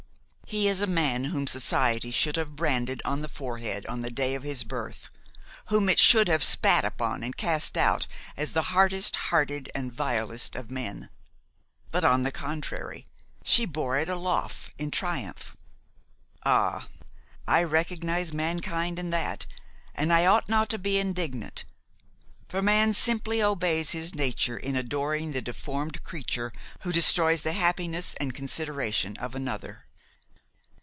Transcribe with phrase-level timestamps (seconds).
[0.47, 4.35] He is a man whom society should have branded on the forehead on the day
[4.35, 5.09] of his birth!
[5.67, 10.57] whom it should have spat upon and cast out as the hardest hearted and vilest
[10.57, 11.07] of men!
[11.89, 13.05] But on the contrary,
[13.45, 15.55] she bore it aloft in triumph.
[16.45, 16.89] Ah!
[17.47, 19.45] I recognize mankind in that,
[19.95, 21.63] and I ought not to be indignant;
[22.49, 28.15] for man simply obeys his nature in adoring the deformed creature who destroys the happiness
[28.15, 29.85] and consideration of another.